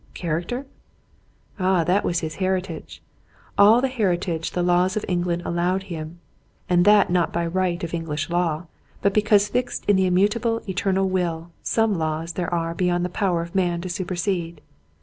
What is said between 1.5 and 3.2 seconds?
Ah, that was his heritage,